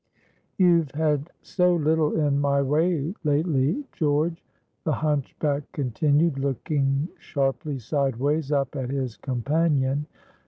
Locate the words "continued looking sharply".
5.73-7.77